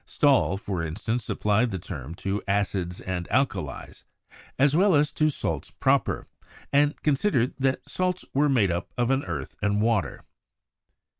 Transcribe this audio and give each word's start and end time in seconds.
Stahl, 0.03 0.57
for 0.57 0.81
instance, 0.81 1.29
applied 1.29 1.69
the 1.69 1.77
term 1.77 2.15
to 2.15 2.41
acids 2.47 2.99
and 3.01 3.27
alkalies 3.29 4.03
as 4.57 4.75
well 4.75 4.95
as 4.95 5.11
to 5.11 5.29
salts 5.29 5.69
proper, 5.69 6.25
and 6.73 6.99
considered 7.03 7.53
that 7.59 7.87
salts 7.87 8.25
were 8.33 8.49
made 8.49 8.71
up 8.71 8.91
of 8.97 9.11
an 9.11 9.23
earth 9.25 9.55
and 9.61 9.79
water. 9.79 10.23